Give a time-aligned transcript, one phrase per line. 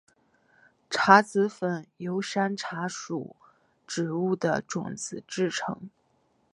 [0.89, 3.35] 茶籽粉由山茶属
[3.85, 5.91] 植物的种子制成。